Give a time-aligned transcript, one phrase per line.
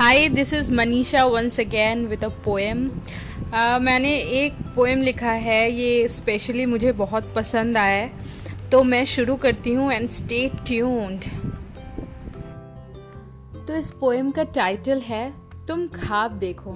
[0.00, 2.78] Hi this is Manisha once again with a poem
[3.82, 9.36] मैंने एक poem लिखा है, ये स्पेशली मुझे बहुत पसंद आया है। तो मैं शुरू
[9.36, 11.24] करती हूँ एंड स्टे ट्यून्ड
[13.66, 15.32] तो इस पोएम का टाइटल है,
[15.68, 16.74] तुम ख्वाब देखो।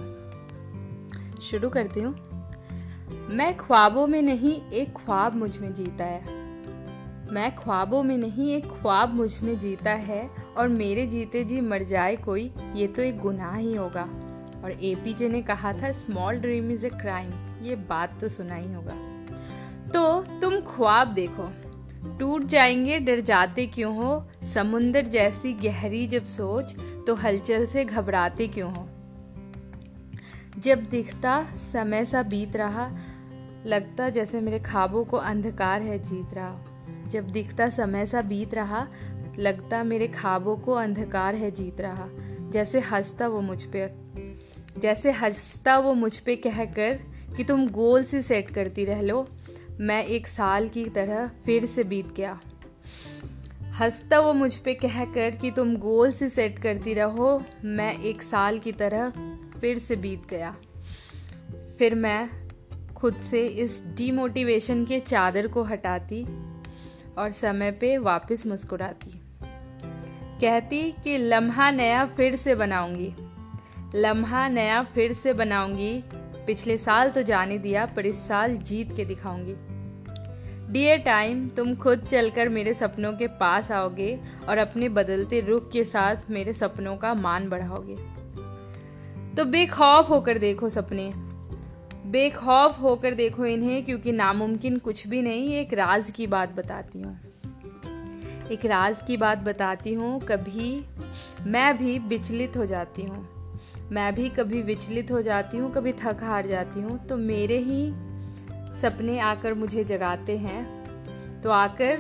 [1.43, 2.15] शुरू करती हूँ।
[3.31, 6.44] मैं ख्वाबों में नहीं, एक ख्वाब मुझमें जीता है।
[7.33, 12.17] मैं ख्वाबों में नहीं, एक ख्वाब मुझमें जीता है और मेरे जीते जी मर जाए
[12.17, 14.03] कोई, ये तो एक गुनाह ही होगा।
[14.65, 17.31] और एपीजे ने कहा था small dream is a crime
[17.63, 18.95] ये बात तो सुना ही होगा।
[19.93, 21.53] तो तुम ख्वाब देखो।
[22.19, 24.29] टूट जाएँगे, डर जाते क्यों हो?
[24.43, 28.89] समुंदर जैसी गहरी जब सोच तो हलचल से घबराते क्यों हो?
[30.59, 32.91] जब दिखता, समय सा बीत रहा,
[33.67, 36.74] लगता जैसे मेरे ख्वाबों को अंधकार है, जीत रहा।
[37.09, 38.89] जब दिखता समय सा बीत रहा,
[39.39, 42.09] लगता मेरे ख्वाबों को अंधकार है जीत रहा।
[42.51, 43.91] जैसे हंसता वो मुझ पे,
[44.81, 47.01] जैसे हंसता वो मुझ पे कहकर
[47.37, 49.29] कि तुम गोल से सेट करती रह लो,
[49.81, 52.41] मैं एक साल की तरह फिर से बीत गया।
[53.81, 58.59] हंसता वो मुझ पे कहकर कि तुम गोल से सेट करती रहो, मैं एक साल
[58.59, 59.13] की तरह
[59.61, 60.57] फिर से बीत गया।
[61.79, 62.49] फिर मैं
[62.97, 66.27] खुद से इस डीमोटिवेशन के चादर को हटाती
[67.19, 69.21] और समय पे वापस मुस्कुराती।
[70.41, 73.15] कहती कि लम्हा नया फिर से बनाऊँगी।
[73.95, 76.05] लम्हा नया फिर से बनाऊँगी।
[76.47, 79.55] पिछले साल तो जाने दिया, पर इस साल जीत के दिखाऊँगी।
[80.73, 85.85] डियर टाइम तुम खुद चलकर मेरे सपनों के पास आओगे और अपने बदलते रुख के
[85.85, 87.97] साथ मेरे सपनों का मान बढ़ाओगे।
[89.37, 91.24] तो बेखौफ होकर देखो सपने।
[92.15, 97.21] बेखौफ होकर देखो इन्हें, क्योंकि नामुमकिन कुछ भी नहीं, एक राज की बात बताती हूँ।
[98.51, 100.85] एक राज की बात बताती हूँ, कभी
[101.47, 103.29] मैं भी विचलित हो जाती हूँ।
[103.93, 107.93] मैं भी कभी विचलित हो जाती हूँ, कभी थक हार जाती हूँ। तो मेरे ही
[108.81, 111.97] सपने आकर मुझे जगाते हैं। तो आकर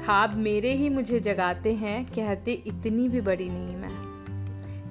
[0.00, 3.94] ख्वाब मेरे ही मुझे जगाते हैं। कहते, इतनी भी बड़ी नहीं मैं।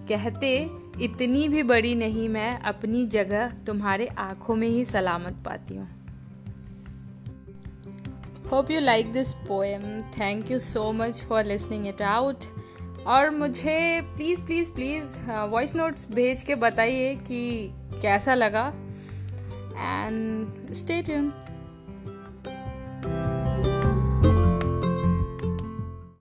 [0.08, 5.88] कहते इतनी भी बड़ी नहीं मैं अपनी जगह तुम्हारे आँखों में ही सलामत पाती हूँ।
[8.52, 12.44] Hope you like this poem thank you so much for listening it out
[13.08, 17.70] और मुझे please please please voice notes भेज के बताइए कि
[18.02, 18.68] कैसा लगा।
[19.78, 21.32] And stay tune